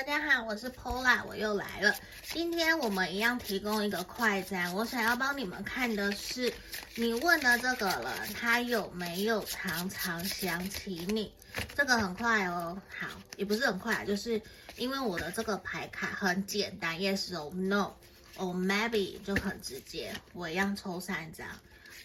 [0.00, 1.94] 大家好，我是 Paula，我又来了。
[2.22, 6.50] 今天我们一样提供一个快筛，我想要帮你们看的是，
[6.94, 11.30] 你问的这个人，他有没有常常想起你？
[11.76, 14.40] 这个很快哦，好，也不是很快，就是
[14.76, 20.14] 因为我的这个牌卡很简单，Yes or No，or maybe 就很直接。
[20.32, 21.46] 我一样抽三张，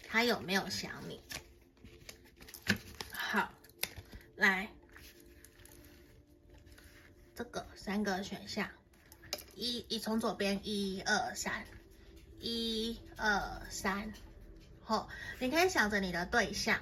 [0.06, 1.18] 他有没有想你？
[3.10, 3.50] 好，
[4.34, 4.68] 来。
[7.34, 8.68] 这个三个选项，
[9.54, 11.64] 一一从左边一二三，
[12.40, 14.12] 一二三，
[14.82, 15.08] 好，
[15.38, 16.80] 你可以想着你的对象，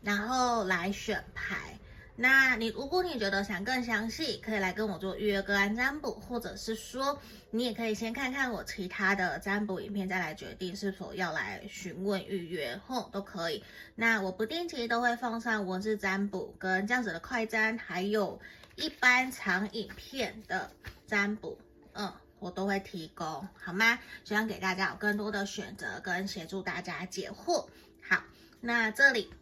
[0.00, 1.76] 然后来选牌。
[2.16, 13.64] 那你如果你觉得想更详细，可以来跟我做预约个案占卜，或者是说你也可以先看看我其他的占卜影片，再来决定是否要来询问预约，吼都可以。
[13.94, 18.40] 那我不定期都会放上文字占卜跟这样子的快占，还有。
[18.76, 20.68] 一般长影片的
[21.06, 21.56] 占卜，
[21.92, 23.96] 嗯，我都会提供，好吗？
[24.24, 27.68] 希望给大家有更多的选择，跟协助大家解惑。
[28.02, 28.20] 好，
[28.60, 29.32] 那这里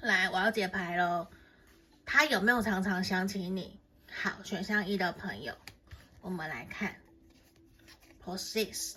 [0.00, 1.26] 来，我要解牌喽。
[2.04, 3.78] 他有没有常常想起你？
[4.10, 5.54] 好，选项一的朋友，
[6.20, 6.96] 我们来看
[8.24, 8.94] ，Process。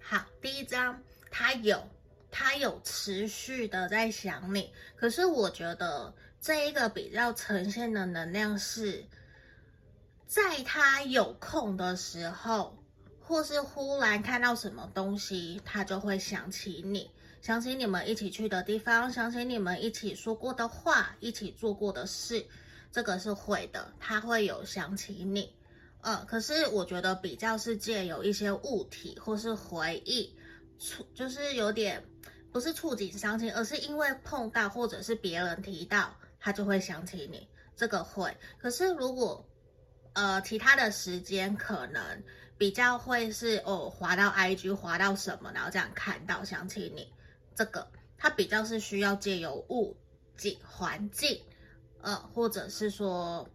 [0.00, 1.88] 好，第一张，他有，
[2.30, 6.14] 他有持续的在想你，可是我觉得。
[6.40, 9.04] 这一个比较呈现的能量是，
[10.24, 12.78] 在他有空的时候，
[13.20, 22.44] 或是忽然看到什么东西，他就会想起你，想起你们一起去的地方，想起你们一起说过的话，一起做过的事，
[22.92, 25.54] 这个是会的，他会有想起你。
[26.00, 30.34] 呃，可是我觉得比较是借有一些物体或是回忆，
[31.14, 32.04] 就是有点
[32.52, 36.14] 不是触景伤情，而是因为碰到或者是别人提到。
[36.40, 38.34] 他就会想起你，这个会。
[38.58, 39.44] 可是如果，
[40.12, 42.00] 呃，其他的时间可能
[42.56, 47.12] 比较会是哦，滑到 IG，滑到什么，然后这样看到想起你，
[47.58, 49.96] 这个他比较是需要借由物
[50.36, 51.42] 景环境，
[52.02, 53.48] 呃，或者是说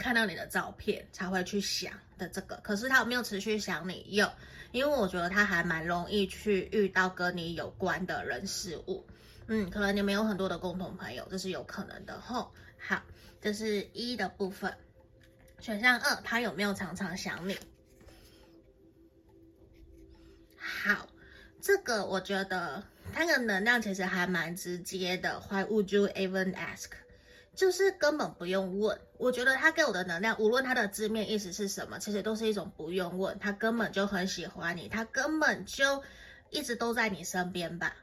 [0.00, 2.56] 看到你的照片才会去想的这个。
[2.56, 4.04] 可是他有没有持续想你？
[4.08, 4.28] 有，
[4.72, 9.06] 因为我觉得他还蛮容易去遇到跟你有关的人事物。
[9.46, 12.52] 嗯，可能你们有很多的共同朋友，这是有可能的吼。
[12.76, 13.00] 好，
[13.40, 14.76] 这是一的部分。
[15.60, 17.56] 选项二，他有没有常常想你？
[20.58, 21.06] 好，
[21.60, 22.82] 这个我觉得
[23.14, 25.40] 他的能量其实还蛮直接的。
[25.48, 26.90] Why would you even ask？
[27.54, 28.98] 就是根本不用问。
[29.16, 33.38] 我觉得他给我的能量，无论他的字面意思是什么，其实都是一种不用问。
[33.38, 36.02] 他根本就很喜欢你，他根本就
[36.50, 37.94] 一直都在你身边吧。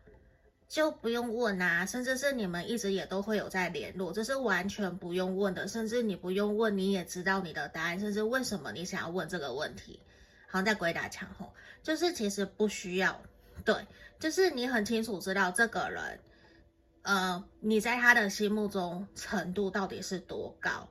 [0.69, 5.67] 就不用问啊，甚至是你们一直也都会有在联络，这是完全不用问的。
[5.67, 9.99] 甚至你不用问，你也知道你的答案，甚至为什么你想要问这个问题。
[10.47, 13.21] 好像在鬼打墙吼，就是其实不需要，
[13.63, 13.87] 对，
[14.19, 16.19] 就是你很清楚知道这个人，
[17.03, 20.89] 呃，你在他的心目中程度到底是多高。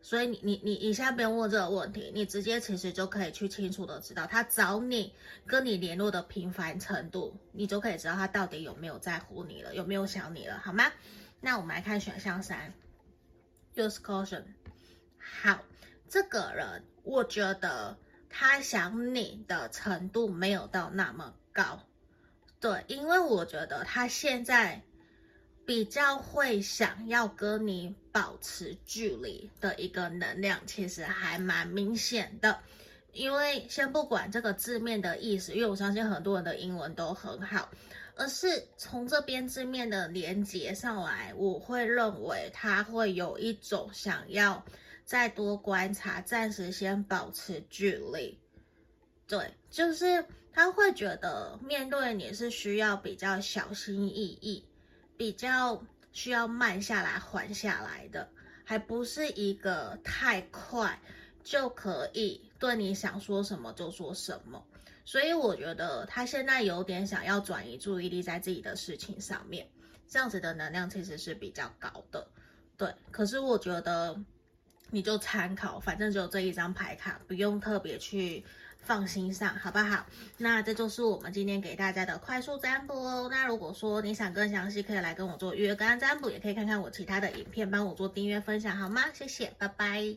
[0.00, 5.14] 所以你你你你现在不用问这个问题，你直接其实就可以去清楚的知道他找你
[5.46, 10.92] 跟你联络的频繁程度，你就可以知道他到底有没有在乎你了，有没有想你了，好吗？
[11.40, 12.74] 那我们来看选项三
[13.74, 14.42] ，Use caution。
[15.18, 15.64] 好，
[16.06, 17.96] 这个人我觉得
[18.28, 21.80] 他想你的程度没有到那么高，
[22.64, 24.80] 对，因为我觉得他现在。
[25.66, 32.60] 比较会想要跟你保持距离的一个能量，其实还蛮明显的。
[33.14, 37.70] 因为先不管这个字面的意思，因为我相信很多人的英文都很好，
[38.14, 44.62] 而是从这边字面的连接上来，我会认为他会有一种想要
[45.06, 48.38] 再多观察，暂时先保持距离。
[49.26, 54.64] 对，就是他会觉得面对你是需要比较小心翼翼。
[55.16, 58.28] 比较需要慢下来、缓下来的，
[58.64, 61.00] 还不是一个太快
[61.44, 64.60] 就可以对你想说什么就说什么。
[65.04, 69.68] 所以我觉得他现在有点想要转移注意力在自己的事情上面，
[70.08, 72.26] 这样子的能量其实是比较高的。
[72.76, 74.20] 对，可是我觉得
[74.90, 78.44] 你就参考，反正只有这一张牌卡，不用特别去。
[78.84, 80.04] 放心上，好不好？
[80.38, 83.28] 那这就是我们今天给大家的快速占卜哦。
[83.30, 89.02] 那如果说你想更详细，可以来跟我做预约个案占卜，也可以看看我其他的影片，帮我做订阅分享，好吗？
[89.12, 90.16] 谢谢，拜拜。